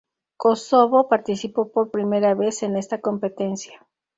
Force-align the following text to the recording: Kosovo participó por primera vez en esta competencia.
Kosovo 0.35 1.07
participó 1.07 1.71
por 1.71 1.91
primera 1.91 2.33
vez 2.33 2.63
en 2.63 2.75
esta 2.75 3.01
competencia. 3.01 3.85